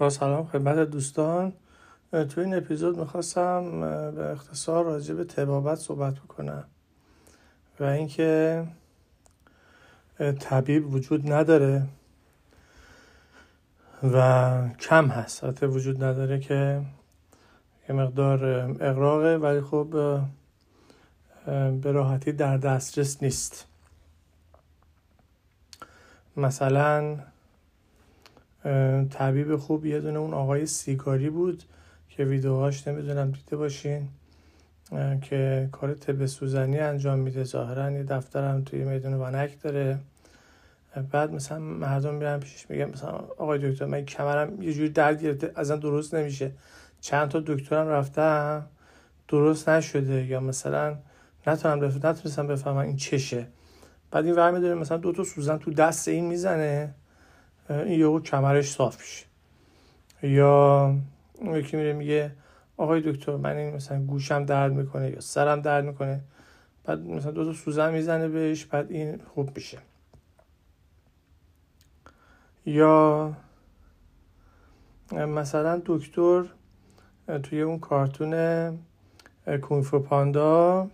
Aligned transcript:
با 0.00 0.10
سلام 0.10 0.46
خدمت 0.46 0.78
دوستان. 0.78 1.52
تو 2.10 2.40
این 2.40 2.54
اپیزود 2.54 2.98
می‌خواستم 2.98 3.80
به 4.10 4.30
اختصار 4.32 4.84
راجع 4.84 5.14
به 5.14 5.24
تبابت 5.24 5.78
صحبت 5.78 6.14
بکنم 6.14 6.64
و 7.80 7.84
اینکه 7.84 8.64
طبیب 10.40 10.94
وجود 10.94 11.32
نداره 11.32 11.82
و 14.02 14.68
کم 14.80 15.06
هست. 15.06 15.44
حتی 15.44 15.66
وجود 15.66 16.04
نداره 16.04 16.38
که 16.38 16.82
یه 17.88 17.94
مقدار 17.94 18.44
اقراقه 18.80 19.36
ولی 19.36 19.60
خب 19.60 19.86
به 21.82 21.92
راحتی 21.92 22.32
در 22.32 22.56
دسترس 22.56 23.22
نیست. 23.22 23.66
مثلا 26.36 27.18
طبیب 29.10 29.56
خوب 29.56 29.86
یه 29.86 30.00
دونه 30.00 30.18
اون 30.18 30.34
آقای 30.34 30.66
سیگاری 30.66 31.30
بود 31.30 31.62
که 32.08 32.24
ویدیوهاش 32.24 32.88
نمی‌دونم 32.88 33.30
دیده 33.30 33.56
باشین 33.56 34.08
که 35.22 35.68
کار 35.72 35.94
طب 35.94 36.26
سوزنی 36.26 36.78
انجام 36.78 37.18
میده. 37.18 37.44
ظاهرا 37.44 37.90
یه 37.90 38.02
دفترم 38.02 38.62
توی 38.62 38.84
میدون 38.84 39.14
ونک 39.14 39.62
داره. 39.62 39.98
بعد 41.10 41.32
مثلا 41.32 41.58
مردم 41.58 42.14
میرن 42.14 42.40
پیشش 42.40 42.70
میگن 42.70 42.84
مثلا 42.84 43.10
آقای 43.10 43.70
دکتر 43.70 43.84
من 43.84 44.04
کمرم 44.04 44.62
یه 44.62 44.72
جوری 44.72 44.88
درد 44.88 45.22
گرفته 45.22 45.52
اصلا 45.56 45.76
درست 45.76 46.14
نمیشه. 46.14 46.52
چند 47.00 47.28
تا 47.28 47.40
دکترم 47.46 47.88
رفتم 47.88 48.66
درست 49.28 49.68
نشده. 49.68 50.26
یا 50.26 50.40
مثلا 50.40 50.96
نتونم 51.46 51.84
نتونستم 51.84 52.46
بفهمم 52.46 52.76
این 52.76 52.96
چشه. 52.96 53.46
بعد 54.10 54.24
این 54.24 54.34
ور 54.34 54.50
میداره 54.50 54.74
مثلا 54.74 54.96
دو 54.96 55.12
تا 55.12 55.24
سوزن 55.24 55.58
تو 55.58 55.70
دست 55.70 56.08
این 56.08 56.26
می‌زنه. 56.26 56.94
این 57.70 58.00
یهو 58.00 58.20
کمرش 58.20 58.70
صاف 58.70 59.00
میشه. 59.00 59.26
یا 60.22 60.94
یکی 61.42 61.76
میره 61.76 61.92
میگه 61.92 62.32
آقای 62.76 63.00
دکتر 63.00 63.36
من 63.36 63.56
این 63.56 63.74
مثلا 63.74 64.04
گوشم 64.04 64.44
درد 64.44 64.72
می‌کنه 64.72 65.10
یا 65.10 65.20
سرم 65.20 65.60
درد 65.60 65.84
می‌کنه. 65.84 66.20
بعد 66.84 67.00
مثلا 67.00 67.30
دو 67.30 67.44
تا 67.44 67.52
سوزن 67.52 67.92
می‌زنه 67.92 68.28
بهش 68.28 68.64
بعد 68.64 68.90
این 68.90 69.20
خوب 69.34 69.56
میشه. 69.56 69.78
یا 72.66 73.32
مثلا 75.12 75.82
دکتر 75.86 76.44
توی 77.42 77.62
اون 77.62 77.78
کارتون 77.78 78.78
کونفو 79.62 79.98
پاندا 79.98 80.90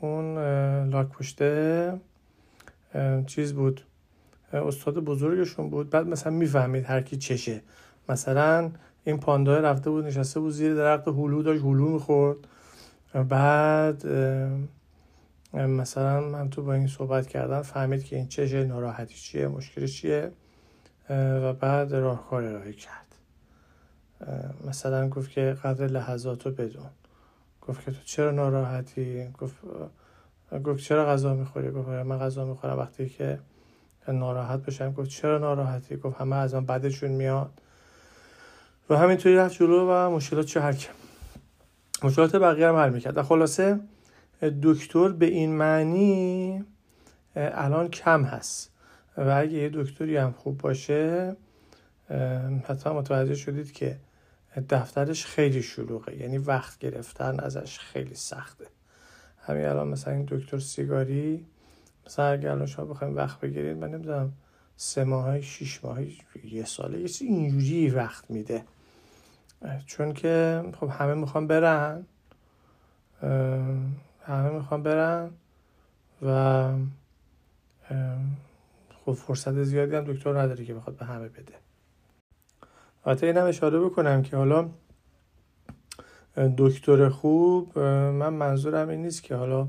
اون 0.00 0.38
لاک 0.88 1.08
پشته 1.08 1.92
چیز 3.26 3.54
بود. 3.54 3.80
استاد 4.52 4.94
بزرگشون 4.94 5.70
بود. 5.70 5.90
بعد 5.90 6.06
مثلا 6.06 6.32
می‌فهمید 6.32 6.84
هر 6.84 7.00
کی 7.00 7.16
چشه. 7.16 7.62
مثلا 8.08 8.70
این 9.04 9.16
پاندا 9.16 9.58
رفته 9.58 9.90
بود 9.90 10.04
نشسته 10.04 10.40
بود 10.40 10.52
زیر 10.52 10.74
درخت 10.74 11.08
هلو 11.08 11.42
داشت 11.42 11.62
هلو 11.62 11.88
می‌خورد. 11.88 12.38
بعد 13.28 14.06
مثلا 15.54 16.20
من 16.20 16.50
تو 16.50 16.62
با 16.62 16.74
این 16.74 16.86
صحبت 16.86 17.26
کردم 17.26 17.62
فهمید 17.62 18.04
که 18.04 18.16
این 18.16 18.28
چشه 18.28 18.64
ناراحتی 18.64 19.14
چیه 19.14 19.48
مشکل 19.48 19.86
چیه. 19.86 20.32
و 21.10 21.52
بعد 21.52 21.94
راهکار 21.94 22.44
ارائه 22.44 22.72
کرد. 22.72 23.14
مثلا 24.66 25.08
گفت 25.08 25.30
که 25.30 25.56
قدر 25.64 25.86
لحظات 25.86 26.46
رو 26.46 26.52
بدون. 26.52 26.86
گفت 27.62 27.84
که 27.84 27.90
تو 27.90 27.98
چرا 28.04 28.30
ناراحتی؟ 28.30 29.28
گفت 29.38 29.56
گفت 30.64 30.80
چرا 30.80 31.06
غذا 31.06 31.34
می‌خوری؟ 31.34 31.70
گفت 31.70 31.88
آره، 31.88 32.02
من 32.02 32.18
غذا 32.18 32.44
می‌خورم 32.44 32.78
وقتی 32.78 33.08
که 33.08 33.38
ناراحت 34.12 34.60
بشم. 34.60 34.92
گفت 34.92 35.10
چرا 35.10 35.38
ناراحتی؟ 35.38 35.96
گفت 35.96 36.20
همه 36.20 36.36
از 36.36 36.54
من 36.54 36.66
بدشون 36.66 37.10
میاد 37.10 37.60
و 38.90 38.96
همینطوری 38.96 39.36
رفت 39.36 39.54
جلو 39.54 39.90
و 39.90 40.10
مشکلات 40.10 40.46
چه 40.46 40.60
حل 40.60 40.74
مشکلات 42.02 42.36
بقیه 42.36 42.68
هم 42.68 42.76
حل 42.76 42.90
می‌کرد. 42.90 43.16
و 43.16 43.22
خلاصه 43.22 43.80
دکتر 44.62 45.08
به 45.08 45.26
این 45.26 45.56
معنی 45.56 46.64
الان 47.36 47.88
کم 47.88 48.24
هست. 48.24 48.70
و 49.16 49.30
اگه 49.30 49.52
یه 49.52 49.70
دکتری 49.74 50.16
هم 50.16 50.32
خوب 50.32 50.58
باشه 50.58 51.36
حتما 52.64 52.92
متوجه 52.92 53.34
شدید 53.34 53.72
که 53.72 53.96
دفترش 54.70 55.26
خیلی 55.26 55.62
شلوغه. 55.62 56.16
یعنی 56.16 56.38
وقت 56.38 56.78
گرفتن 56.78 57.40
ازش 57.40 57.78
خیلی 57.78 58.14
سخته. 58.14 58.66
همین 59.46 59.64
الان 59.64 59.88
مثلا 59.88 60.14
این 60.14 60.28
دکتر 60.30 60.58
سیگاری 60.58 61.46
مثلا 62.06 62.26
اگر 62.26 62.50
الان 62.50 62.66
شما 62.66 62.84
بخوایم 62.84 63.16
وقت 63.16 63.40
بگیرید 63.40 63.76
من 63.76 63.90
نمی‌دونم 63.90 64.32
سه 64.76 65.04
ماه 65.04 65.40
شیش 65.40 65.84
ماه 65.84 65.98
یه 66.44 66.64
ساله 66.64 66.98
یه 67.00 67.08
اینجوری 67.20 67.90
وقت 67.90 68.30
میده. 68.30 68.64
چون 69.86 70.12
که 70.12 70.62
خب 70.80 70.88
همه 70.88 71.14
می‌خوان 71.14 71.46
برن 71.46 72.06
همه 74.22 74.50
می‌خوان 74.50 74.82
برن 74.82 75.30
و 76.22 76.68
خب 79.04 79.12
فرصت 79.12 79.62
زیادی 79.62 79.96
هم 79.96 80.04
دکتر 80.04 80.40
نداره 80.40 80.64
که 80.64 80.74
بخواد 80.74 80.96
به 80.96 81.04
همه 81.04 81.28
بده. 81.28 81.54
حتی 83.06 83.26
اینم 83.26 83.44
اشاره 83.44 83.80
بکنم 83.80 84.22
که 84.22 84.36
حالا 84.36 84.70
دکتر 86.58 87.08
خوب 87.08 87.78
من 87.78 88.32
منظورم 88.32 88.88
این 88.88 89.02
نیست 89.02 89.22
که 89.22 89.34
حالا 89.34 89.68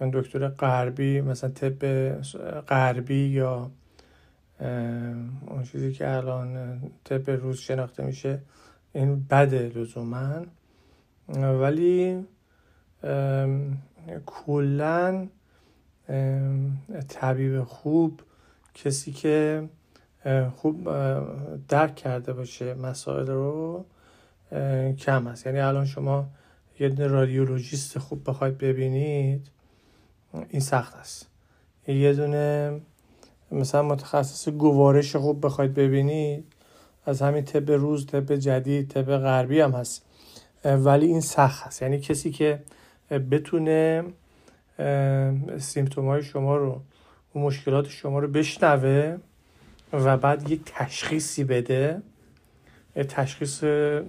دکتر 0.00 0.48
غربی 0.48 1.20
مثلا 1.20 1.50
طب 1.50 2.12
غربی 2.60 3.28
یا 3.28 3.70
اون 5.46 5.62
چیزی 5.72 5.92
که 5.92 6.08
الان 6.16 6.80
طب 7.04 7.30
روز 7.30 7.58
شناخته 7.58 8.02
میشه 8.02 8.40
این 8.92 9.26
بده 9.30 9.72
لزوما. 9.74 10.46
ولی 11.28 12.24
کلا 14.26 15.28
طبیب 17.08 17.62
خوب 17.62 18.20
کسی 18.74 19.12
که 19.12 19.68
خوب 20.56 20.84
درک 21.68 21.96
کرده 21.96 22.32
باشه 22.32 22.74
مسائل 22.74 23.26
رو 23.26 23.84
کم 24.98 25.26
است 25.26 25.46
یعنی 25.46 25.60
الان 25.60 25.84
شما 25.86 26.28
یه 26.80 26.88
رادیولوژیست 26.88 27.98
خوب 27.98 28.30
بخواید 28.30 28.58
ببینید 28.58 29.50
این 30.50 30.60
سخت 30.60 30.96
است. 30.96 31.26
یه 31.88 32.12
دونه 32.12 32.80
مثلا 33.52 33.82
متخصص 33.82 34.48
گوارش 34.48 35.16
خوب 35.16 35.46
بخواید 35.46 35.74
ببینید 35.74 36.44
از 37.06 37.22
همین 37.22 37.44
طب 37.44 37.70
روز 37.70 38.06
طب 38.06 38.36
جدید 38.36 38.88
طب 38.88 39.16
غربی 39.16 39.60
هم 39.60 39.72
هست. 39.72 40.02
ولی 40.64 41.06
این 41.06 41.20
سخت 41.20 41.62
هست 41.62 41.82
یعنی 41.82 42.00
کسی 42.00 42.30
که 42.30 42.62
بتونه 43.30 44.04
سیمتوم 45.58 46.06
های 46.06 46.22
شما 46.22 46.56
رو 46.56 46.80
و 47.34 47.38
مشکلات 47.38 47.88
شما 47.88 48.18
رو 48.18 48.28
بشنوه 48.28 49.16
و 49.92 50.16
بعد 50.16 50.50
یک 50.50 50.60
تشخیصی 50.66 51.44
بده 51.44 52.02
تشخیص 52.94 53.64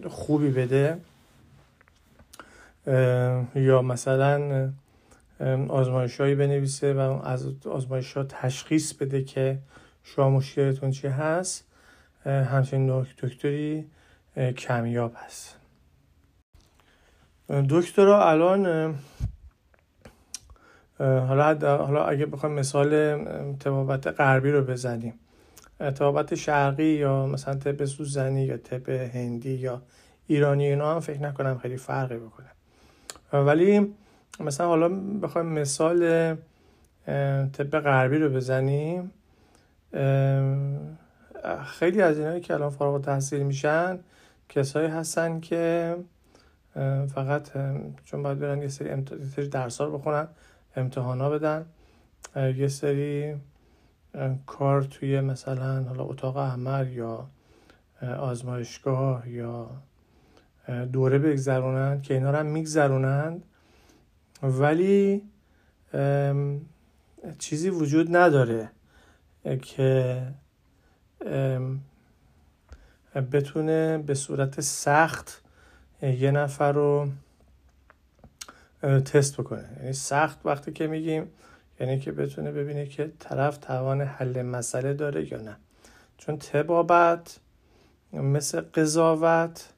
خوبی 0.07 0.49
بده 0.49 0.97
یا 3.55 3.81
مثلا 3.81 4.69
آزمایش 5.69 6.21
هایی 6.21 6.35
بنویسه 6.35 6.93
و 6.93 6.99
از 6.99 7.47
آزمایش 7.65 8.17
ها 8.17 8.23
تشخیص 8.23 8.93
بده 8.93 9.23
که 9.23 9.59
شما 10.03 10.29
مشکلتون 10.29 10.91
چی 10.91 11.07
هست. 11.07 11.67
همچنین 12.25 13.05
دکتری 13.21 13.85
کمیاب 14.57 15.13
هست. 15.15 15.55
دکترها 17.69 18.29
الان 18.29 18.95
حالا 20.99 21.77
حالا 21.77 22.05
اگه 22.05 22.25
بخوایم 22.25 22.55
مثال 22.55 23.17
تبابت 23.53 24.07
غربی 24.07 24.51
رو 24.51 24.61
بزنیم. 24.61 25.13
تبابت 25.79 26.35
شرقی 26.35 26.83
یا 26.83 27.25
مثلا 27.25 27.55
طب 27.55 27.85
سوزنی 27.85 28.45
یا 28.45 28.57
طب 28.57 28.89
هندی 28.89 29.53
یا 29.53 29.81
ایرانی 30.27 30.65
اینا 30.65 30.93
هم 30.93 30.99
فکر 30.99 31.21
نکنم 31.21 31.57
خیلی 31.57 31.77
فرقی 31.77 32.17
بکنه. 32.17 32.49
ولی 33.33 33.95
مثلا 34.39 34.67
حالا 34.67 34.89
بخوایم 35.21 35.47
مثال 35.47 36.35
طب 37.53 37.79
غربی 37.79 38.17
رو 38.17 38.29
بزنیم. 38.29 39.11
خیلی 41.65 42.01
از 42.01 42.17
اینایی 42.17 42.41
که 42.41 42.53
الان 42.53 42.69
فارغ 42.69 43.01
تحصیل 43.01 43.43
میشن 43.43 43.99
کسایی 44.49 44.87
هستن 44.87 45.39
که 45.39 45.95
فقط 47.13 47.49
چون 48.05 48.23
باید 48.23 48.39
برن 48.39 48.61
یه 48.61 48.67
سری, 48.67 48.89
امت... 48.89 49.39
درس 49.39 49.81
ها 49.81 49.89
بخونن 49.89 50.27
امتحانا 50.75 51.29
بدن. 51.29 51.65
یه 52.35 52.67
سری 52.67 53.35
کار 54.45 54.81
توی 54.81 55.21
مثلا 55.21 55.83
حالا 55.83 56.03
اتاق 56.03 56.37
عمل 56.37 56.87
یا 56.87 57.27
آزمایشگاه 58.01 59.29
یا 59.29 59.69
دوره 60.91 61.19
بگذرونند 61.19 62.01
که 62.01 62.13
اینا 62.13 62.31
رو 62.31 62.37
هم 62.37 62.45
میگذرونند. 62.45 63.43
ولی 64.43 65.21
چیزی 67.39 67.69
وجود 67.69 68.15
نداره 68.15 68.69
که 69.61 70.21
بتونه 73.31 73.97
به 73.97 74.13
صورت 74.13 74.61
سخت 74.61 75.41
یه 76.01 76.31
نفر 76.31 76.71
رو 76.71 77.09
تست 78.81 79.37
بکنه. 79.37 79.69
یعنی 79.79 79.93
سخت 79.93 80.39
وقتی 80.45 80.71
که 80.71 80.87
میگیم 80.87 81.27
یعنی 81.79 81.99
که 81.99 82.11
بتونه 82.11 82.51
ببینه 82.51 82.85
که 82.85 83.11
طرف 83.19 83.57
توان 83.57 84.01
حل 84.01 84.41
مسئله 84.41 84.93
داره 84.93 85.31
یا 85.31 85.41
نه. 85.41 85.57
چون 86.17 86.37
تبابت 86.37 87.39
مثل 88.13 88.61
قضاوت 88.61 89.73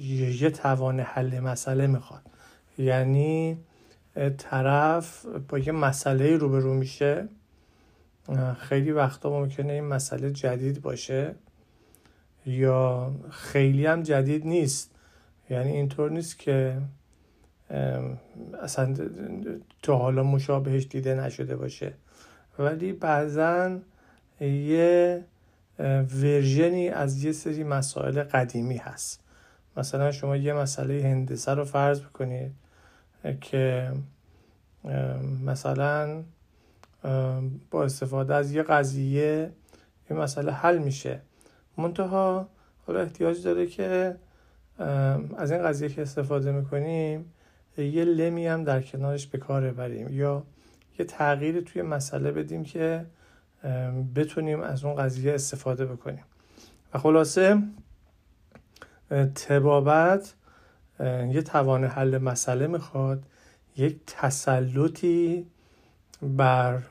یه 0.00 0.50
توان 0.50 1.00
حل 1.00 1.40
مسئله 1.40 1.86
می‌خواد. 1.86 2.22
یعنی 2.78 3.58
طرف 4.38 5.26
با 5.48 5.58
یه 5.58 5.72
مسئله 5.72 6.36
روبرو 6.36 6.74
میشه. 6.74 7.28
خیلی 8.58 8.92
وقتا 8.92 9.30
ممکنه 9.30 9.72
این 9.72 9.84
مسئله 9.84 10.30
جدید 10.30 10.82
باشه 10.82 11.34
یا 12.46 13.12
خیلی 13.30 13.86
هم 13.86 14.02
جدید 14.02 14.46
نیست. 14.46 14.94
یعنی 15.50 15.72
اینطور 15.72 16.10
نیست 16.10 16.38
که 16.38 16.78
اصلا 18.62 18.94
تو 19.82 19.92
حالا 19.92 20.22
مشابهش 20.22 20.86
دیده 20.90 21.14
نشده 21.14 21.56
باشه. 21.56 21.92
ولی 22.58 22.92
بعضا 22.92 23.78
یه 24.40 25.24
ورژنی 26.22 26.88
از 26.88 27.24
یه 27.24 27.32
سری 27.32 27.64
مسائل 27.64 28.22
قدیمی 28.22 28.76
هست. 28.76 29.20
مثلا 29.76 30.12
شما 30.12 30.36
یه 30.36 30.52
مسئله 30.52 31.02
هندسه 31.02 31.54
رو 31.54 31.64
فرض 31.64 32.00
بکنید. 32.00 32.52
که 33.40 33.92
مثلا 35.46 36.22
با 37.70 37.84
استفاده 37.84 38.34
از 38.34 38.52
یه 38.52 38.62
قضیه 38.62 39.52
این 40.10 40.18
مسئله 40.18 40.52
حل 40.52 40.78
میشه. 40.78 41.20
منتها 41.76 42.48
حالا 42.86 43.00
احتیاج 43.00 43.42
داره 43.42 43.66
که 43.66 44.16
از 45.36 45.50
این 45.50 45.62
قضیه 45.62 45.88
که 45.88 46.02
استفاده 46.02 46.52
می‌کنیم 46.52 47.32
یه 47.78 48.04
لمی 48.04 48.46
هم 48.46 48.64
در 48.64 48.82
کنارش 48.82 49.26
به 49.26 49.38
کار 49.38 49.70
ببریم 49.70 50.08
یا 50.08 50.42
یه 50.98 51.04
تغییری 51.04 51.62
توی 51.62 51.82
مسئله 51.82 52.32
بدیم 52.32 52.64
که 52.64 53.06
بتونیم 54.14 54.60
از 54.60 54.84
اون 54.84 54.94
قضیه 54.94 55.34
استفاده 55.34 55.86
بکنیم. 55.86 56.24
و 56.94 56.98
خلاصه 56.98 57.62
تبابت 59.34 60.34
یه 61.30 61.42
توان 61.42 61.84
حل 61.84 62.18
مسئله 62.18 62.66
می‌خواد 62.66 63.22
یک 63.76 64.00
تسلطی 64.06 65.46
بر 66.22 66.82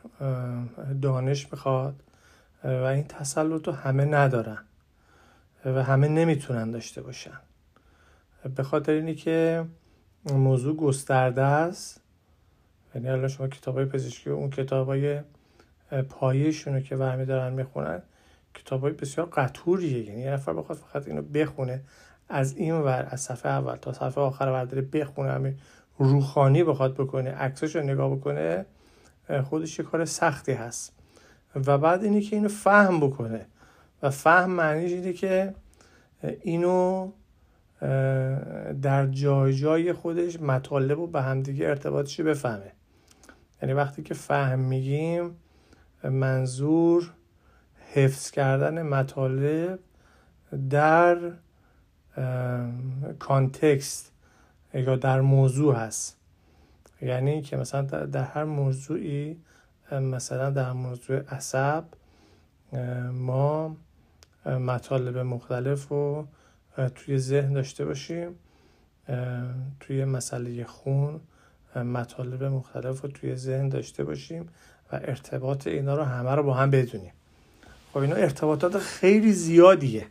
دانش 1.02 1.52
می‌خواد 1.52 2.04
و 2.64 2.68
این 2.68 3.04
تسلط 3.04 3.68
رو 3.68 3.74
همه 3.74 4.06
ندارن 4.06 4.64
و 5.66 5.84
همه 5.84 6.08
نمی‌تونن 6.08 6.72
داشته 6.72 7.02
باشن. 7.02 7.40
به 8.56 8.64
خاطر 8.64 8.92
اینی 8.92 9.16
که 9.16 9.66
موضوع 10.34 10.76
گسترده 10.76 11.42
است. 11.42 12.02
یعنی 12.96 13.10
الان 13.10 13.28
شما 13.28 13.48
کتاب 13.48 13.76
های 13.76 13.86
پزشکی 13.86 14.30
و 14.30 14.34
اون 14.34 14.50
کتاب 14.50 14.88
های 14.88 15.22
پایشون 16.10 16.74
رو 16.74 16.80
که 16.80 16.96
برمی 16.96 17.26
دارن 17.26 17.54
می‌خونن 17.54 18.02
کتاب 18.54 18.82
های 18.82 18.94
بسیار 18.94 19.28
قطوریه. 19.28 20.06
یعنی 20.06 20.22
یه 20.22 20.32
نفر 20.32 20.54
بخواد 20.54 20.78
فقط 20.78 21.08
اینو 21.08 21.22
بخونه 21.22 21.82
از 22.30 22.58
این 22.58 22.74
ور 22.74 23.08
از 23.12 23.22
صفحه 23.22 23.52
اول 23.52 23.76
تا 23.76 23.94
صفحه 23.94 24.24
آخر 24.24 24.52
برداره 24.52 24.82
بخونه 24.82 25.32
همین 25.32 25.58
روخانی 25.98 26.64
بخواد 26.64 26.94
بکنه 26.94 27.32
عکسش 27.32 27.76
رو 27.76 27.82
نگاه 27.82 28.16
بکنه 28.16 28.66
خودش 29.44 29.80
یه 29.80 29.86
کار 29.86 30.06
سختی 30.06 30.52
هست. 30.52 30.94
و 31.56 31.78
بعد 31.78 32.04
اینی 32.04 32.22
که 32.22 32.36
اینو 32.36 32.48
فهم 32.48 33.00
بکنه. 33.00 33.46
و 34.04 34.10
فهم 34.10 34.52
معنیش 34.52 34.92
اینه 34.92 35.14
که 35.14 35.54
اینو 36.42 37.12
در 38.82 39.08
جای 39.08 39.54
جای 39.54 39.94
خودش 39.94 40.42
مطالب 40.42 41.00
و 41.00 41.08
به 41.08 41.22
همدیگه 41.22 41.68
ارتباطش 41.68 42.22
بفهمه. 42.22 42.72
یعنی 43.62 43.74
وقتی 43.74 44.04
که 44.04 44.14
فهم 44.14 44.60
میگیم 44.60 45.36
منظور 46.04 47.14
حفظ 47.94 48.32
کردن 48.32 48.82
مطالب 48.82 49.80
در 50.70 51.18
کانتکست 53.20 54.12
یا 54.74 54.96
در 54.96 55.22
موضوع 55.22 55.76
هست. 55.76 56.18
یعنی 57.02 57.42
که 57.42 57.58
مثلا 57.58 57.82
در 58.06 58.24
هر 58.24 58.44
موضوعی 58.44 59.38
مثلا 59.92 60.50
در 60.50 60.72
موضوع 60.72 61.20
عصب 61.36 61.84
ما 63.12 63.78
مطالب 64.46 65.18
مختلف 65.18 65.88
رو 65.88 66.28
توی 66.96 67.18
ذهن 67.18 67.54
داشته 67.54 67.86
باشیم. 67.86 68.36
توی 69.80 70.06
مسئله 70.06 70.66
خون 70.66 71.20
مطالب 71.76 72.44
مختلف 72.44 73.02
رو 73.02 73.10
توی 73.10 73.36
ذهن 73.36 73.70
داشته 73.70 74.04
باشیم 74.04 74.50
و 74.92 74.96
ارتباط 74.96 75.68
اینا 75.68 75.96
رو 75.96 76.04
همه 76.04 76.32
رو 76.36 76.44
با 76.44 76.54
هم 76.54 76.72
بدونیم. 76.72 77.14
خب 77.94 77.98
اینا 77.98 78.16
ارتباطات 78.16 78.78
خیلی 78.78 79.34
زیادیه. 79.34 80.08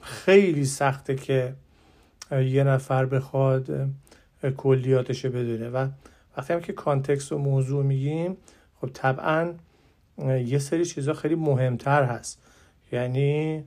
خیلی 0.00 0.64
سخته 0.64 1.14
که 1.14 1.54
یه 2.32 2.64
نفر 2.64 3.06
بخواد 3.06 3.88
کلیاتش 4.56 5.26
بدونه. 5.26 5.68
و 5.68 5.88
وقتی 6.36 6.52
هم 6.52 6.60
که 6.60 6.72
کانتکست 6.72 7.32
و 7.32 7.38
موضوع 7.38 7.84
میگیم 7.84 8.36
خب 8.80 8.90
طبعا 8.94 9.54
یه 10.26 10.58
سری 10.58 10.84
چیزا 10.84 11.14
خیلی 11.14 11.34
مهمتر 11.34 12.04
هست. 12.04 12.42
یعنی 12.92 13.64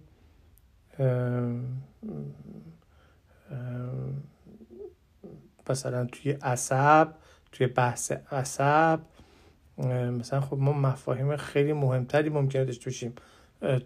مثلا 5.70 6.06
توی 6.06 6.32
عصب 6.32 7.14
توی 7.52 7.68
بحث 7.68 8.12
عصب 8.12 9.00
مثلا 9.78 10.42
خب 10.42 10.58
ما 10.58 10.74
مفاهیم 10.74 11.36
خیلی 11.36 11.74
مهمتری 11.74 12.30
ممکنه 12.30 12.66
داشته 12.66 12.86
باشیم. 12.86 13.14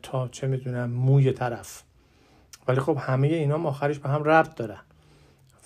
تا 0.04 0.28
چه 0.28 0.48
می‌دونم 0.48 0.90
موی 0.90 1.32
طرف. 1.32 1.84
ولی 2.68 2.80
خب 2.80 2.98
همه 3.02 3.28
اینا 3.28 3.64
آخرش 3.64 4.00
به 4.00 4.10
هم 4.10 4.24
ربط 4.24 4.56
دارن. 4.56 4.82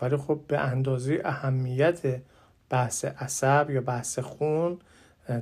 ولی 0.01 0.17
خب 0.17 0.39
به 0.47 0.59
اندازه 0.59 1.21
اهمیت 1.25 2.21
بحث 2.69 3.05
عصب 3.05 3.69
یا 3.69 3.81
بحث 3.81 4.19
خون 4.19 4.79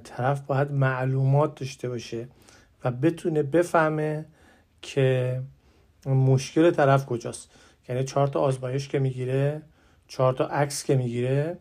طرف 0.04 0.42
باید 0.42 0.72
معلومات 0.72 1.60
داشته 1.60 1.90
باشه 1.90 2.28
و 2.84 2.92
بتونه 2.92 3.44
بفهمه 3.44 4.26
که 4.82 5.42
مشکل 6.06 6.72
طرف 6.72 7.06
کجاست. 7.06 7.50
یعنی 7.90 8.04
چهار 8.04 8.28
تا 8.28 8.40
آزمایش 8.40 8.88
که 8.88 9.00
می‌گیره 9.00 9.62
چهار 10.08 10.34
تا 10.34 10.46
عکس 10.48 10.84
که 10.84 10.96
می‌گیره 10.96 11.58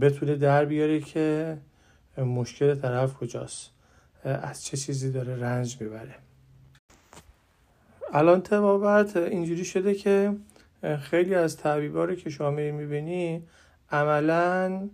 بتونه 0.00 0.36
در 0.36 0.64
بیاره 0.64 1.00
که 1.00 1.58
مشکل 2.18 2.74
طرف 2.74 3.14
کجاست. 3.14 3.70
از 4.24 4.64
چه 4.64 4.76
چیزی 4.76 5.12
داره 5.12 5.36
رنج 5.36 5.80
می‌بره. 5.80 6.14
الان 8.14 8.40
تبابت 8.40 9.16
اینجوری 9.16 9.64
شده 9.64 9.94
که 9.94 10.36
خیلی 11.00 11.34
از 11.34 11.56
طبیبا 11.56 12.04
رو 12.04 12.14
که 12.14 12.30
شما 12.30 12.50
می‌بینی 12.50 13.42
عملا 13.90 14.88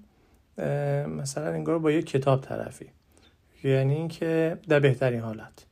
مثلا 1.09 1.47
انگار 1.47 1.79
با 1.79 1.91
یه 1.91 2.03
کتاب 2.03 2.41
طرفی. 2.41 2.87
یعنی 3.65 3.95
اینکه 3.95 4.59
در 4.69 4.81
بهترین 4.81 5.21
حالت. 5.21 5.67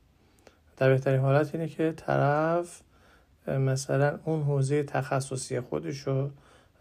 در 0.77 0.89
بهترین 0.89 1.19
حالت 1.19 1.55
اینه 1.55 1.67
که 1.67 1.93
طرف 1.97 2.81
مثلا 3.47 4.19
اون 4.25 4.41
حوزه 4.41 4.83
تخصصی 4.83 5.59
خودشو 5.59 6.29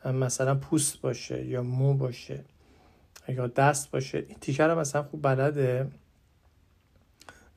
مثلا 0.05 0.55
پوست 0.55 1.01
باشه 1.01 1.45
یا 1.45 1.63
مو 1.63 1.95
باشه 1.95 2.45
یا 3.29 3.47
دست 3.47 3.91
باشه. 3.91 4.19
این 4.19 4.37
تیکر 4.41 4.75
مثلا 4.75 5.03
خوب 5.03 5.23
بلده. 5.23 5.87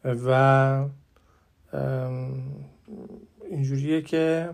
و 0.06 0.86
اینجوریه 3.50 4.01
که 4.01 4.50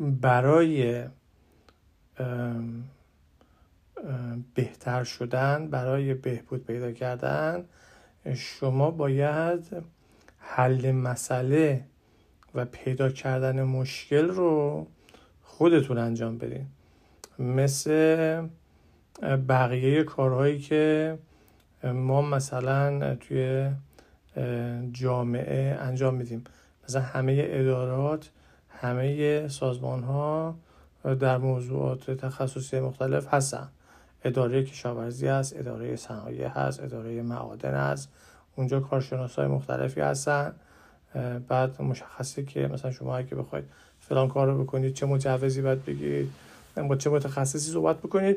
برای 0.00 1.04
بهتر 4.54 5.04
شدن 5.04 5.68
برای 5.70 6.14
بهبود 6.14 6.66
پیدا 6.66 6.92
کردن 6.92 7.64
شما 8.34 8.90
باید 8.90 9.64
حل 10.38 10.90
مسئله 10.92 11.84
و 12.54 12.64
پیدا 12.64 13.08
کردن 13.08 13.62
مشکل 13.62 14.28
رو 14.28 14.86
خودتون 15.42 15.98
انجام 15.98 16.38
بدین. 16.38 16.66
مثل 17.38 18.46
بقیه 19.48 20.04
کارهایی 20.04 20.58
که 20.58 21.18
ما 21.84 22.22
مثلا 22.22 23.14
توی 23.14 23.70
جامعه 24.92 25.78
انجام 25.80 26.14
میدیم. 26.14 26.44
مثلا 26.90 27.02
همه 27.02 27.46
ادارات 27.50 28.30
همه 28.68 29.48
سازمان 29.48 30.02
ها 30.02 30.54
در 31.20 31.38
موضوعات 31.38 32.10
تخصصی 32.10 32.80
مختلف 32.80 33.34
هستن. 33.34 33.68
اداره 34.24 34.64
کشاورزی 34.64 35.26
هست 35.26 35.56
اداره 35.56 35.96
صنایع 35.96 36.48
هست 36.48 36.80
اداره 36.80 37.22
معادن 37.22 37.74
هست. 37.74 38.08
اونجا 38.56 38.80
کارشناس 38.80 39.34
های 39.34 39.46
مختلفی 39.46 40.00
هستن. 40.00 40.54
بعد 41.48 41.82
مشخصه 41.82 42.44
که 42.44 42.66
مثلا 42.66 42.90
شما 42.90 43.16
اگه 43.16 43.34
بخواید 43.34 43.64
فلان 44.00 44.28
کار 44.28 44.46
رو 44.46 44.64
بکنید 44.64 44.94
چه 44.94 45.06
مجوزی 45.06 45.62
باید 45.62 45.84
بگیرید 45.84 46.30
با 46.88 46.96
چه 46.96 47.10
متخصصی 47.10 47.72
صحبت 47.72 47.98
بکنید. 47.98 48.36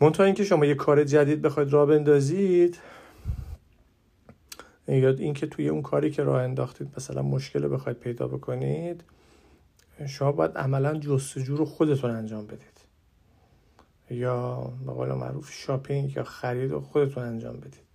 منتها 0.00 0.24
اینکه 0.24 0.44
شما 0.44 0.66
یه 0.66 0.74
کار 0.74 1.04
جدید 1.04 1.42
بخواید 1.42 1.72
راه 1.72 1.86
بندازید 1.86 2.78
یا 4.88 5.10
اینکه 5.10 5.46
توی 5.46 5.68
اون 5.68 5.82
کاری 5.82 6.10
که 6.10 6.22
راه 6.22 6.42
انداختید 6.42 6.88
مثلا 6.96 7.22
مشکل 7.22 7.62
رو 7.62 7.68
بخواید 7.68 7.98
پیدا 7.98 8.28
بکنید 8.28 9.04
شما 10.06 10.32
باید 10.32 10.58
عملا 10.58 10.98
جستجو 10.98 11.56
رو 11.56 11.64
خودتون 11.64 12.10
انجام 12.10 12.46
بدید. 12.46 12.76
یا 14.10 14.72
به 14.86 14.92
قول 14.92 15.12
معروف 15.12 15.52
شاپینگ 15.52 16.16
یا 16.16 16.24
خرید 16.24 16.70
رو 16.70 16.80
خودتون 16.80 17.24
انجام 17.24 17.56
بدید. 17.56 17.86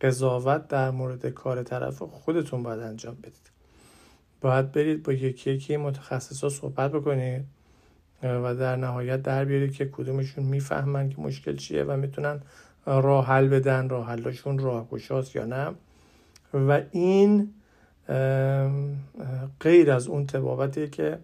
قضاوت 0.00 0.68
در 0.68 0.90
مورد 0.90 1.26
کار 1.26 1.62
طرف 1.62 2.02
خودتون 2.02 2.62
باید 2.62 2.80
انجام 2.80 3.14
بدید. 3.14 3.50
باید 4.40 4.72
برید 4.72 5.02
با 5.02 5.12
یکی 5.12 5.50
یکی 5.50 5.76
متخصص 5.76 6.44
ها 6.44 6.48
صحبت 6.50 6.92
بکنید 6.92 7.44
و 8.22 8.54
در 8.54 8.76
نهایت 8.76 9.22
در 9.22 9.44
بیارید 9.44 9.72
که 9.72 9.88
کدومشون 9.92 10.44
می‌فهمن 10.44 11.08
که 11.08 11.20
مشکل 11.20 11.56
چیه 11.56 11.84
و 11.84 11.96
می‌تونن 11.96 12.40
راه 12.86 13.26
حل 13.26 13.48
بدن 13.48 13.88
راه 13.88 14.08
حلشون 14.08 14.58
راه 14.58 14.88
یا 15.34 15.44
نه. 15.44 15.74
و 16.58 16.82
این 16.90 17.54
غیر 19.60 19.90
از 19.92 20.08
اون 20.08 20.26
تبابتی 20.26 20.88
که 20.88 21.18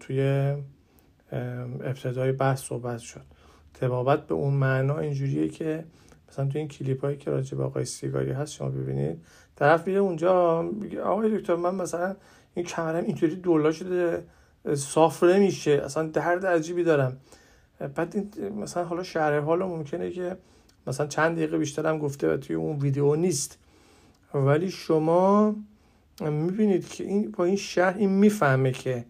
توی 0.00 0.54
ابتدای 1.82 2.32
بحث 2.32 2.62
صحبت 2.62 2.98
شد. 2.98 3.24
تبابت 3.74 4.26
به 4.26 4.34
اون 4.34 4.54
معنا 4.54 4.98
اینجوریه 4.98 5.48
که 5.48 5.84
مثلا 6.28 6.46
تو 6.46 6.58
این 6.58 6.68
کلیپ 6.68 7.04
هایی 7.04 7.16
که 7.16 7.30
راجع 7.30 7.58
به 7.58 7.64
آقای 7.64 7.84
سیگاری 7.84 8.32
هست 8.32 8.52
شما 8.52 8.68
ببینید 8.68 9.24
طرف 9.56 9.86
میره 9.86 10.00
اونجا 10.00 10.62
میگه 10.62 11.02
آقای 11.02 11.38
دکتر 11.38 11.56
من 11.56 11.74
مثلا 11.74 12.16
این 12.54 12.64
کمرم 12.64 13.04
اینطوری 13.04 13.36
دولا 13.36 13.72
شده 13.72 14.24
صاف 14.74 15.22
نمیشه 15.22 15.70
اصلا 15.70 16.06
درد 16.08 16.46
عجیبی 16.46 16.84
دارم. 16.84 17.16
بعد 17.94 18.16
این 18.16 18.52
مثلا 18.52 18.84
حالا 18.84 19.02
شهر 19.02 19.40
حالا 19.40 19.68
ممکنه 19.68 20.10
که 20.10 20.36
مثلا 20.86 21.06
چند 21.06 21.36
دقیقه 21.36 21.58
بیشتر 21.58 21.86
هم 21.86 21.98
گفته 21.98 22.34
و 22.34 22.36
توی 22.36 22.56
اون 22.56 22.78
ویدیو 22.78 23.16
نیست. 23.16 23.58
ولی 24.34 24.70
شما 24.70 25.56
می‌بینید 26.20 26.88
که 26.88 27.04
این 27.04 27.30
با 27.30 27.44
این 27.44 27.56
شهر 27.56 27.98
این 27.98 28.10
می‌فهمه 28.10 28.72
که 28.72 29.04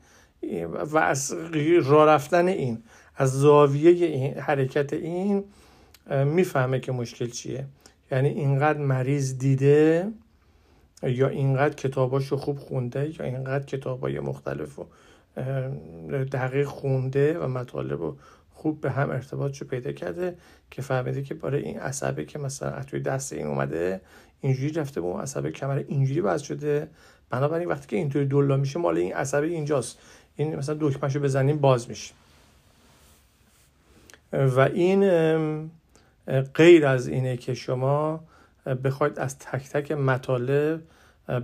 و 0.92 0.98
از 0.98 1.34
راه 1.82 2.06
رفتن 2.06 2.48
این 2.48 2.78
از 3.16 3.40
زاویه 3.40 4.06
این 4.06 4.34
حرکت 4.34 4.92
این 4.92 5.44
می‌فهمه 6.10 6.80
که 6.80 6.92
مشکل 6.92 7.26
چیه. 7.26 7.66
یعنی 8.12 8.28
اینقدر 8.28 8.78
مریض 8.78 9.38
دیده 9.38 10.08
یا 11.02 11.28
اینقدر 11.28 11.74
کتاباشو 11.74 12.36
خوب 12.36 12.58
خونده 12.58 13.14
یا 13.18 13.26
اینقدر 13.26 13.64
کتابای 13.64 14.20
مختلف 14.20 14.78
و 14.78 14.84
دقیق 16.32 16.66
خونده 16.66 17.38
و 17.38 17.48
مطالب 17.48 18.02
رو 18.02 18.16
خوب 18.60 18.80
به 18.80 18.90
هم 18.90 19.10
ارتباطشو 19.10 19.64
پیدا 19.64 19.92
کرده 19.92 20.36
که 20.70 20.82
فهمیده 20.82 21.22
که 21.22 21.34
برای 21.34 21.62
این 21.62 21.80
عصبه 21.80 22.24
که 22.24 22.38
مثلا 22.38 22.82
توی 22.82 23.00
دست 23.00 23.32
این 23.32 23.46
اومده 23.46 24.00
اینجوری 24.40 24.72
رفته 24.72 25.00
به 25.00 25.06
اون 25.06 25.20
عصبه 25.20 25.50
کمر 25.50 25.84
اینجوری 25.88 26.20
باز 26.20 26.42
شده. 26.42 26.88
بنابراین 27.30 27.68
وقتی 27.68 27.86
که 27.86 27.96
اینطوری 27.96 28.26
دولا 28.26 28.56
میشه 28.56 28.78
مال 28.78 28.96
این 28.96 29.14
عصبه 29.14 29.46
اینجاست. 29.46 29.98
این 30.36 30.56
مثلا 30.56 30.76
دکمهشو 30.80 31.20
بزنیم 31.20 31.58
باز 31.58 31.88
میشه. 31.88 32.14
و 34.32 34.60
این 34.60 35.00
غیر 36.54 36.86
از 36.86 37.08
اینه 37.08 37.36
که 37.36 37.54
شما 37.54 38.20
بخواید 38.84 39.18
از 39.18 39.38
تک 39.38 39.68
تک 39.68 39.92
مطالب 39.92 40.80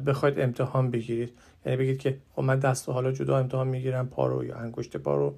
بخواید 0.06 0.40
امتحان 0.40 0.90
بگیرید. 0.90 1.32
یعنی 1.66 1.78
بگید 1.78 1.98
که 1.98 2.16
خب 2.36 2.42
من 2.42 2.58
دست 2.58 2.88
و 2.88 2.92
حالا 2.92 3.12
جدا 3.12 3.38
امتحان 3.38 3.68
می‌گیرم 3.68 4.08
پا 4.08 4.26
رو 4.26 4.44
یا 4.44 4.56
انگشت 4.56 4.96
پا 4.96 5.16
رو. 5.16 5.34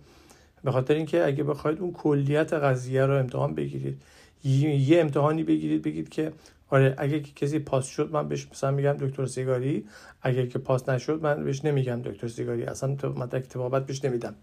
به 0.65 0.73
خاطر 0.73 0.95
اینکه 0.95 1.27
اگه 1.27 1.45
بخواید 1.45 1.81
اون 1.81 1.93
کلیت 1.93 2.53
قضیه 2.53 3.07
رو 3.07 3.15
امتحان 3.15 3.55
بگیرید 3.55 4.03
یه 4.45 5.01
امتحانی 5.01 5.43
بگیرید 5.43 5.83
بگید 5.83 6.09
که 6.09 6.33
آره 6.71 6.95
اگه 6.99 7.21
کسی 7.21 7.59
پاس 7.59 7.87
شد 7.87 8.13
من 8.13 8.29
بهش 8.29 8.49
مثلا 8.53 8.71
میگم 8.71 8.93
دکتر 8.93 9.27
سیگاری 9.27 9.85
اگه 10.23 10.47
که 10.47 10.59
پاس 10.59 10.89
نشد 10.89 11.23
من 11.23 11.45
بهش 11.45 11.65
نمیگم 11.65 12.03
دکتر 12.03 12.29
سیگاری 12.29 12.65
اصلا 12.65 12.97
مدرک 13.17 13.49
تبابت 13.49 13.87
بهش 13.87 14.05
نمیدم. 14.05 14.35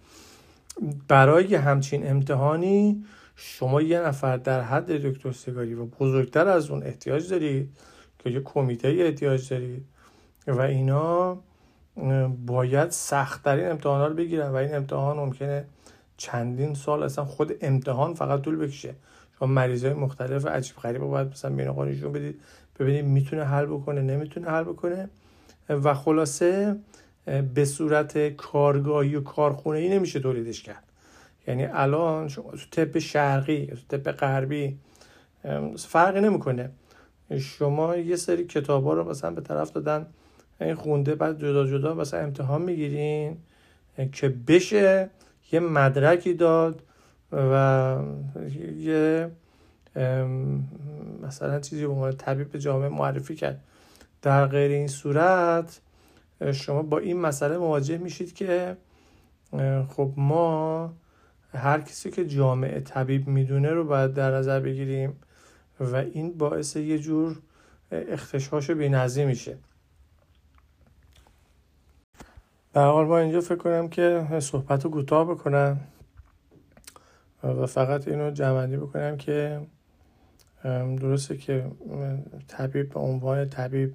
برای 1.08 1.56
همچین 1.56 2.10
امتحانی 2.10 3.06
شما 3.36 3.82
یه 3.82 4.00
نفر 4.00 4.38
در 4.38 4.62
حد 4.62 4.92
دکتر 4.92 5.32
سیگاری 5.32 5.74
و 5.74 5.86
بزرگتر 5.86 6.48
از 6.48 6.70
اون 6.70 6.84
احتیاج 6.84 7.30
دارید 7.30 7.70
که 8.20 8.30
یه 8.30 8.42
کمیته 8.42 8.88
احتیاج 8.88 9.50
دارید 9.50 9.86
و 10.48 10.62
اینا 10.62 11.38
باید 12.46 12.90
سختترین 12.90 13.70
امتحان 13.70 14.10
رو 14.10 14.16
بگیرن 14.16 14.50
و 14.50 14.56
این 14.56 14.76
امتحان 14.76 15.18
ممکنه 15.18 15.66
چندین 16.18 16.74
سال 16.74 17.04
اصلا 17.04 17.26
خود 17.26 17.54
امتحان 17.62 18.14
فقط 18.14 18.42
طول 18.42 18.56
بکشه. 18.56 18.96
شما 19.40 19.48
مریض 19.48 19.86
های 19.86 19.94
مختلف 19.94 20.46
عجیب 20.46 20.76
غریب 20.76 21.02
رو 21.02 21.10
باید 21.10 21.28
مثلا 21.28 21.56
بین 21.56 21.72
بدید. 22.12 22.42
ببینید 22.80 23.06
می‌تونه 23.06 23.44
حل 23.44 23.66
بکنه 23.66 24.02
نمی‌تونه 24.02 24.50
حل 24.50 24.64
بکنه. 24.64 25.10
و 25.70 25.94
خلاصه 25.94 26.76
به 27.54 27.66
صورت 27.66 28.36
کارگاهی 28.36 29.16
و 29.16 29.22
کارخونه 29.22 29.80
ای 29.80 29.90
نمیشه 29.90 30.20
تولیدش 30.20 30.64
کرد. 30.64 30.84
یعنی 31.48 31.66
الان 31.66 32.28
شما 32.28 32.52
تو 32.52 32.58
طب 32.72 33.00
شرقی 33.00 33.66
تو 33.66 33.98
طب 33.98 34.12
غربی 34.12 34.78
فرقی 35.78 36.22
نمی‌کنه. 36.22 36.70
شما 37.40 37.96
یه 37.96 38.16
سری 38.16 38.44
کتاب 38.44 38.84
ها 38.84 38.94
رو 38.94 39.10
مثلا 39.10 39.32
به 39.32 39.42
طرف 39.42 39.72
دادن 39.72 40.06
این 40.62 40.76
خونده 40.76 41.16
بعد 41.16 41.40
جدا 41.40 41.68
جدا 41.68 41.94
مثلا 41.94 42.20
امتحان 42.20 42.62
می‌گیرین 42.62 43.38
که 44.12 44.30
بشه. 44.30 45.10
یه 45.52 45.60
مدرکی 45.60 46.34
داد 46.34 46.84
و 47.32 47.98
یه 48.76 49.32
مثلا 51.24 51.60
چیزی 51.60 51.86
به 51.86 51.92
عنوان 51.92 52.12
طبیب 52.12 52.58
جامعه 52.58 52.90
معرفی 52.90 53.36
کرد. 53.36 53.64
در 54.22 54.46
غیر 54.46 54.72
این 54.72 54.88
صورت 54.88 55.82
شما 56.54 56.82
با 56.82 56.98
این 56.98 57.20
مسئله 57.20 57.58
مواجه 57.58 57.98
میشید 57.98 58.34
که 58.34 58.78
خب 59.90 60.14
ما 60.18 60.94
هر 61.54 61.82
کسی 61.82 62.12
که 62.12 62.28
جامعه 62.28 62.80
طبیب 62.80 63.28
می‌دونه 63.28 63.70
رو 63.70 63.84
باید 63.84 64.14
در 64.14 64.32
نظر 64.32 64.60
بگیریم 64.60 65.14
و 65.80 65.96
این 65.96 66.38
باعث 66.38 66.76
یه 66.76 67.00
جور 67.00 67.40
اختشاش 67.92 68.72
بینظی 68.72 69.26
میشه. 69.26 69.58
در 72.76 72.86
حال 72.86 73.06
ما 73.06 73.18
اینجا 73.18 73.42
فکر 73.42 73.56
کنم 73.56 73.88
که 73.88 74.28
صحبت 74.40 74.84
رو 74.86 74.92
کوتاه 74.92 75.28
بکنم 75.28 75.80
و 77.44 77.66
فقط 77.66 78.08
اینو 78.08 78.32
جمعندی 78.32 78.78
بکنم 78.78 79.18
که 79.18 79.62
درسته 81.00 81.38
که 81.38 81.72
طبیب 82.48 82.94
به 82.94 83.00
عنوان 83.00 83.50
طبیب 83.50 83.94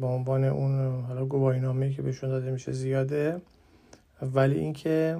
به 0.00 0.06
عنوان 0.06 0.44
اون 0.44 1.00
حالا 1.00 1.24
گواهینامه 1.24 1.90
که 1.90 2.02
بهشون 2.02 2.30
داده 2.30 2.50
میشه 2.50 2.72
زیاده. 2.72 3.40
ولی 4.22 4.58
اینکه 4.58 5.18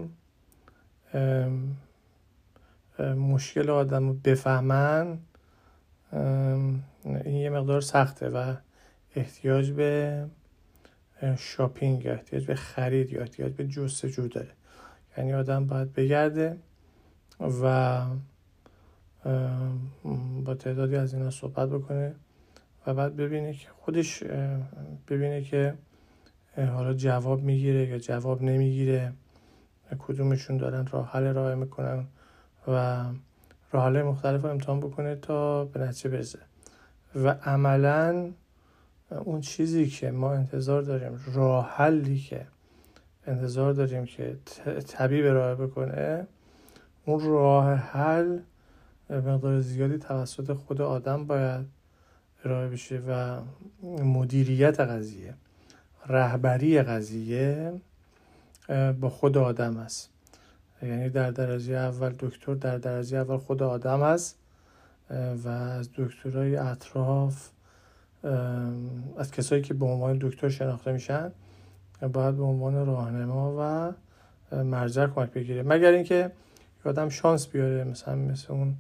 مشکل 3.17 3.71
آدم 3.71 4.09
رو 4.09 4.15
بفهمن 4.15 5.19
این 7.03 7.37
یه 7.37 7.51
مقدار 7.51 7.81
سخته 7.81 8.29
و 8.29 8.55
احتیاج 9.17 9.71
به 9.71 10.25
شاپینگ 11.39 12.07
احتیاج 12.07 12.47
به 12.47 12.55
خرید 12.55 13.13
یا 13.13 13.21
احتیاج 13.21 13.53
به 13.53 13.67
جستجو 13.67 14.29
داره. 14.29 14.51
یعنی 15.19 15.35
آدم 15.35 15.67
باید 15.67 15.93
بگرده 15.93 16.57
و 17.41 18.01
با 20.45 20.55
تعدادی 20.55 20.97
از 20.97 21.15
اینا 21.15 21.31
صحبت 21.31 21.69
بکنه 21.69 22.15
و 22.87 22.95
بعد 22.95 23.17
ببینه 23.17 23.55
که 23.55 23.69
خودش 23.69 24.23
ببینه 25.09 25.43
که 25.43 25.75
حالا 26.57 26.95
جواب 26.95 27.43
می‌گیره 27.43 27.87
یا 27.87 27.99
جواب 27.99 28.43
نمی‌گیره. 28.43 29.13
کدومشون 29.99 30.57
دارن 30.57 30.87
راه 30.87 31.11
حل 31.11 31.27
ارائه 31.27 31.55
می‌کنن 31.55 32.07
و 32.69 33.05
راه 33.73 33.85
حل 33.85 34.03
مختلف 34.03 34.45
امتحان 34.45 34.81
بکنه 34.81 35.17
تا 35.17 35.65
به 35.65 35.81
نتیجه 35.81 36.11
برسه. 36.11 36.39
و 37.15 37.29
عملا 37.29 38.31
اون 39.25 39.41
چیزی 39.41 39.87
که 39.87 40.11
ما 40.11 40.33
انتظار 40.33 40.83
داریم 40.83 41.21
راه 41.35 41.71
حلی 41.71 42.19
که 42.19 42.47
انتظار 43.27 43.73
داریم 43.73 44.05
که 44.05 44.37
طبیب 44.89 45.27
ارائه 45.27 45.55
بکنه 45.55 46.27
اون 47.05 47.21
راه 47.21 47.75
حل 47.75 48.39
مقدار 49.11 49.61
زیادی 49.61 49.99
توسط 49.99 50.53
خود 50.53 50.83
آدم 50.83 51.27
باید 51.27 51.67
ارائه 52.45 52.69
بشه 52.69 53.03
و 53.09 53.41
مدیریت 54.05 54.81
قضیه 54.81 55.35
رهبری 56.07 56.83
قضیه 56.83 57.73
با 59.01 59.09
خود 59.09 59.39
آدم 59.39 59.77
است. 59.77 60.11
یعنی 60.83 61.09
در 61.09 61.31
درجه 61.31 61.75
اول 61.75 62.15
دکتر 62.19 62.55
در 62.55 62.79
درجه 62.79 63.19
اول 63.19 63.37
خود 63.37 63.63
آدم 63.63 64.03
است 64.03 64.39
و 65.45 65.49
از 65.49 65.89
دکترهای 65.97 66.57
اطراف 66.57 67.51
از 69.19 69.31
کسایی 69.31 69.63
که 69.63 69.75
به 69.75 69.85
عنوان 69.85 70.19
دکتر 70.21 70.49
شناخته 70.49 70.93
میشن 70.93 71.33
باید 72.13 72.37
به 72.37 72.43
عنوان 72.43 72.87
راهنما 72.87 73.57
و 73.59 73.93
مرجع 74.65 75.07
کمک 75.07 75.31
بگیره. 75.31 75.63
مگر 75.63 75.91
اینکه 75.91 76.33
آدم 76.85 77.09
شانس 77.09 77.49
بیاره 77.49 77.85
مثلا 77.85 78.17
مثل 78.17 78.53
اون 78.53 78.77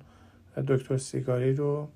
دکتر 0.66 0.96
سیگاری 0.96 1.54
رو 1.54 1.88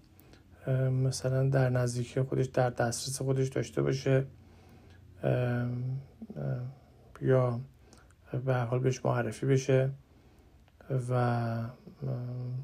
مثلا 0.90 1.48
در 1.48 1.70
نزدیکی 1.70 2.22
خودش 2.22 2.46
در 2.46 2.70
دسترس 2.70 3.22
خودش 3.22 3.48
داشته 3.48 3.82
باشه 3.82 4.26
یا 7.20 7.60
به 8.44 8.54
حال 8.54 8.78
بهش 8.78 9.04
معرفی 9.04 9.46
بشه 9.46 9.90
و 11.10 11.56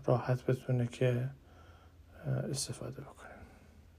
راحت 0.07 0.47
بتونه 0.47 0.87
که 0.87 1.29
استفاده 2.51 3.01
بکنه. 3.03 3.22